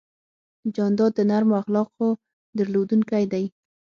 [0.75, 2.07] جانداد د نرمو اخلاقو
[2.57, 3.45] درلودونکی دی.